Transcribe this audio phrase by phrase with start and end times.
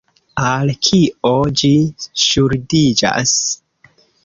[0.45, 1.71] Al kio ĝi
[2.23, 3.37] ŝuldiĝas?